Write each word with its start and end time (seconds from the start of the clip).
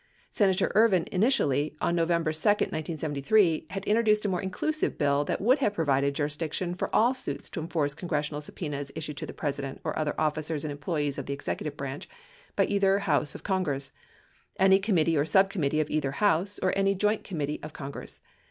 Senator 0.31 0.71
Ervin 0.73 1.05
initially, 1.11 1.75
on 1.79 1.95
November 1.95 2.31
2, 2.33 2.39
1973, 2.49 3.67
had 3.69 3.85
introduced 3.85 4.25
a 4.25 4.29
more 4.29 4.41
inclusive 4.41 4.97
bill 4.97 5.23
that 5.25 5.39
would 5.39 5.59
have 5.59 5.75
provided 5.75 6.15
jurisdiction 6.15 6.73
for 6.73 6.89
all 6.95 7.13
suits 7.13 7.51
to 7.51 7.59
enforce 7.59 7.93
congressional 7.93 8.41
subpenas 8.41 8.91
issued 8.95 9.15
to 9.15 9.27
the 9.27 9.31
President 9.31 9.79
or 9.83 9.95
other 9.99 10.15
officers 10.19 10.65
and 10.65 10.71
employees 10.71 11.19
of 11.19 11.27
the 11.27 11.33
executive 11.33 11.77
branch 11.77 12.09
by 12.55 12.65
either 12.65 12.97
House 12.97 13.35
of 13.35 13.43
Con 13.43 13.61
gress, 13.61 13.91
any 14.59 14.79
committee 14.79 15.15
or 15.15 15.23
subcommittee 15.23 15.79
of 15.79 15.91
either 15.91 16.13
House, 16.13 16.57
or 16.63 16.75
any 16.75 16.95
joint 16.95 17.23
committee 17.23 17.61
of 17.61 17.71
Congress. 17.73 18.21